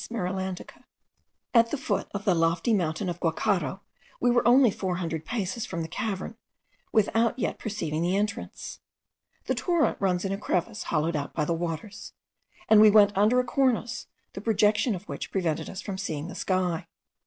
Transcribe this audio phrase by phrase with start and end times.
[0.09, 0.83] marilandica.
[1.53, 3.81] At the foot of the lofty mountain of the Guacharo,
[4.19, 6.37] we were only four hundred paces from the cavern,
[6.91, 8.79] without yet perceiving the entrance.
[9.45, 12.13] The torrent runs in a crevice hollowed out by the waters,
[12.67, 16.29] and we went on under a cornice, the projection of which prevented us from seeing
[16.29, 16.87] the sky.